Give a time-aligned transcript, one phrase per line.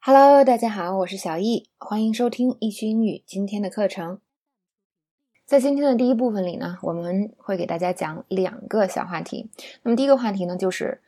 [0.00, 4.20] Hello，大家好，我是小易，欢迎收听易趣英语今天的课程。
[5.44, 9.50] 在今天的第一部分里呢，我们会给大家讲两个小话题。
[9.82, 11.02] 那么第一个话题呢，就是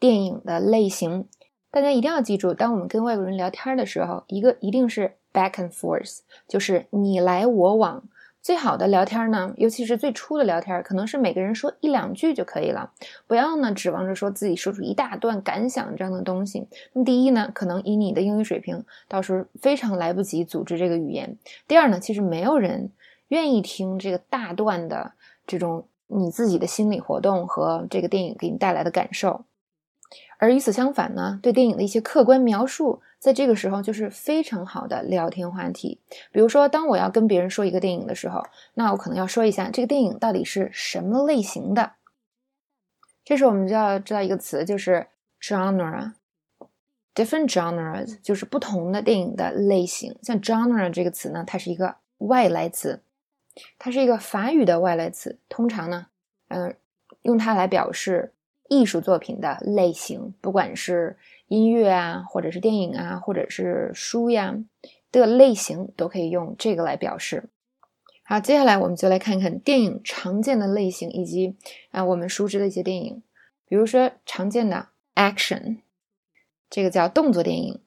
[0.00, 1.28] 电影的类型。
[1.70, 8.02] 大家一定要记住，当我们跟外国人聊天的时候，一个一定是 back and forth，就是你来我往。
[8.42, 12.90] 最好的聊天呢，尤其是最初的聊天，可能是每个人说一两句就可以了，
[13.28, 16.66] 不要呢指望着说自己说出一大段感想这样的东西。
[16.92, 21.38] 那第一呢，可能以你的英语水平，到时候非常来不及组织这个语言。
[21.68, 22.90] 第二呢，其实没有人
[23.28, 25.12] 愿意听这个大段的
[25.46, 29.44] 这种你自己的心理活动和这个电影给你带来的感受。
[30.38, 33.00] 而与此相反呢，对电影的一些客观描述。
[33.18, 36.00] 在这个时候，就是非常好的聊天话题。
[36.32, 38.44] 比如说，当我要跟别人说一个电影的时候，
[38.74, 41.92] 那我可能要说一下这个电影到底是什么类型的。
[43.24, 45.06] 这时候我们就要知道一个词，就是
[45.40, 46.12] genre。
[47.14, 50.18] different genres 就是不同的电影的类型。
[50.22, 53.02] 像 genre 这个词呢，它是一个外来词，
[53.78, 55.38] 它是一个法语的外来词。
[55.48, 56.06] 通常呢，
[56.48, 56.74] 嗯，
[57.20, 58.32] 用它来表示
[58.68, 61.16] 艺术作品的类型，不管是。
[61.48, 64.56] 音乐啊，或者是电影啊，或者是书呀
[65.10, 67.50] 的类型，都可以用这个来表示。
[68.24, 71.54] 好，接下来我们就来看看电影常见的类型，以及
[71.90, 73.22] 啊我们熟知的一些电影，
[73.68, 75.80] 比如说常见的 action，
[76.70, 77.78] 这个叫动作电影。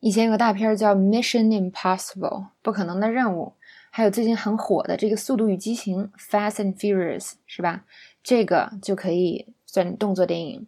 [0.00, 3.54] 以前有个大片叫 Mission Impossible，不可能的任务，
[3.90, 7.86] 还有最近很火的这个速度与激情 Fast and Furious，是吧？
[8.22, 10.66] 这个就可以算动作电影。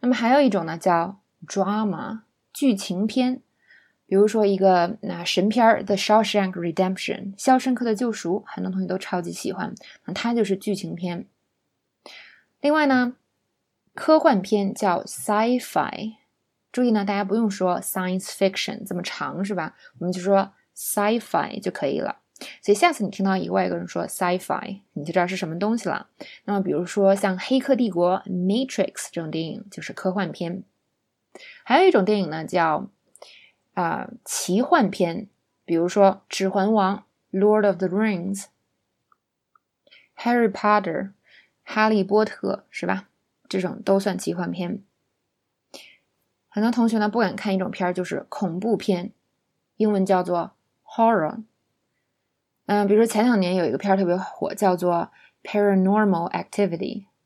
[0.00, 2.20] 那么还有一种呢，叫 drama
[2.52, 3.40] 剧情片，
[4.06, 11.26] 比如说一个那神片儿《The Shawshank Redemption》肖申克的救赎，很多同学都超级喜欢，那它就是剧情片。
[12.60, 13.16] 另外呢，
[13.94, 16.14] 科幻片叫 sci-fi，
[16.70, 19.74] 注意呢，大家不用说 science fiction 这么长是吧？
[19.98, 22.21] 我们就说 sci-fi 就可以了。
[22.60, 26.08] 所以下次你听到一个外国人说 sci-fi，你就知道是什么东西了。
[26.44, 30.64] 那么比如说像《黑客帝国》Matrix 这种电影就是科幻片。
[31.64, 32.88] 还有一种电影呢，叫
[33.74, 35.28] 啊奇幻片，
[35.64, 37.04] 比如说《指环王》
[37.38, 38.44] （Lord of the Rings）、
[40.16, 41.02] 《Harry Potter》
[41.64, 43.08] （哈利波特）是吧？
[43.48, 44.82] 这种都算奇幻片。
[46.48, 49.12] 很多同学呢不敢看一种片儿，就是恐怖片，
[49.76, 50.52] 英文叫做
[50.84, 51.42] horror。
[52.66, 55.10] 嗯，比如说前两年有一个片儿特别火，叫做
[55.48, 56.78] 《Paranormal Activity》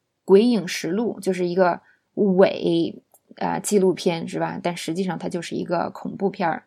[0.24, 1.80] （鬼影实录），就是一个
[2.14, 3.02] 伪。
[3.38, 4.58] 啊，纪录片是吧？
[4.62, 6.64] 但实际上它就是一个恐怖片儿。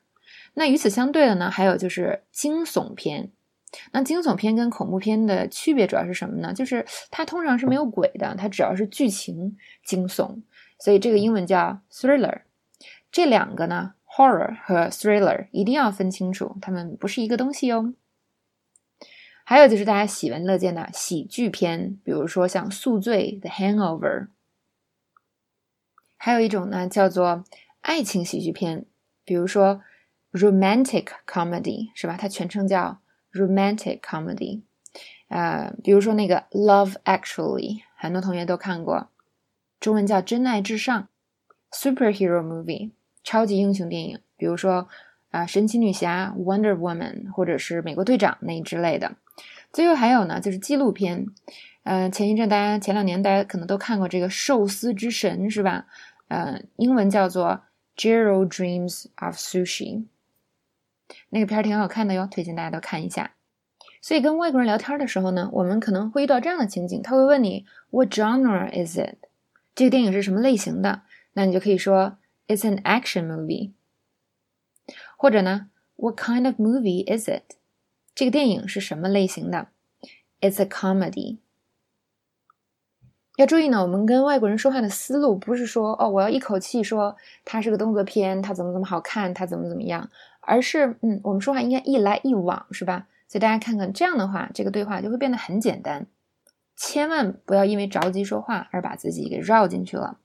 [0.53, 3.31] 那与此相对的呢，还有就是惊悚片。
[3.91, 6.53] 那惊悚片跟恐怖片的区别主要是什么呢？
[6.53, 10.43] 就是它通常是没有鬼的，它只要是剧情惊悚，
[10.77, 12.41] 所以这个英文叫 thriller。
[13.11, 17.95] 这两个呢，horror 和 thriller 一定要分清楚，它们不是一个东西哦。
[19.49, 24.27] 还有就是大家喜闻乐见的喜剧片，比如说像《宿醉》The Hangover。
[26.17, 27.43] 还有一种呢，叫做
[27.81, 28.85] 爱情喜剧片，
[29.25, 29.81] 比如说
[30.31, 32.15] romantic comedy，是吧？
[32.15, 32.99] 它全称叫
[33.31, 34.61] romantic comedy。
[35.29, 39.09] 呃，比如说那个 Love Actually，很多同学都看过，
[39.79, 41.07] 中文叫《真爱至上》。
[41.75, 42.91] superhero movie，
[43.23, 44.87] 超级英雄电影，比如说
[45.31, 49.15] 啊，神奇女侠 Wonder Woman，或者是美国队长那之类的。
[49.71, 51.27] 最后还有呢，就是纪录片。
[51.83, 55.85] 呃，前一阵大家前两年大家可能都看过这个《寿司之神》，是吧？
[56.27, 57.61] 呃，英文叫做
[57.99, 59.95] 《Jiro Dreams of Sushi》，
[61.29, 63.31] 那个片儿挺好看的哟，推荐大家都看一下。
[64.01, 69.15] 所以跟外国人聊天的时候呢，我们可能会遇到这样的情景，他会问你 “What genre is it？”
[69.73, 71.01] 这个电影是什么类型的？
[71.33, 73.71] 那你就可以说 “It's an action movie”，
[75.21, 77.57] 或者呢 “What kind of movie is it？”
[78.15, 79.67] 这个电影是什么类型的
[80.39, 81.39] ？“It's a comedy。”
[83.35, 93.09] 要注意呢，我们跟外国人说话的思路不是说哦，我要一口气说它是个动作片，它怎么怎么好看，它怎么怎么样，而是嗯，我们说话应该一来一往，是吧？
[93.27, 96.07] 所以大家看看这样的话，这个对话就会变得很简单。
[96.77, 100.17] 千万不要因为着急说话而把自己给绕进去了。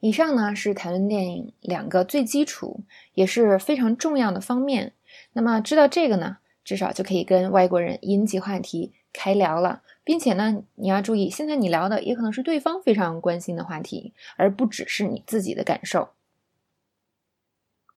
[0.00, 2.84] 以上呢是谈论电影两个最基础
[3.14, 4.92] 也是非常重要的方面。
[5.32, 8.94] 那么知道这个呢，至少就可以跟外国人引起话题。
[9.10, 16.10] 开聊了，并且呢，你要注意，现在你聊的也可能是对方非常关心的话题，而不只是你自己的感受。